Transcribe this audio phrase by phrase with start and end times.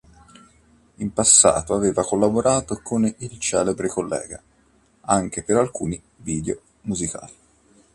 [0.95, 4.41] In passato aveva collaborato con il celebre collega,
[5.01, 7.33] anche per alcuni video musicali.